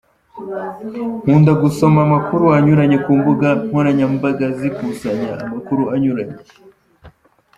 Nkunda 1.23 1.51
gusoma 1.63 1.99
amakuru 2.07 2.43
anyuranye 2.57 2.97
ku 3.03 3.11
mbuga 3.19 3.47
nkoranyambaga 3.67 4.45
zikusanya 4.59 5.31
amakuru 5.43 5.83
anyuranye. 5.95 6.37